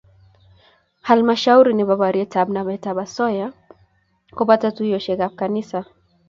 [1.09, 3.47] Halmashauri nebo borietb nametab osoya
[4.35, 5.85] kobo tuiyosiekab kaniset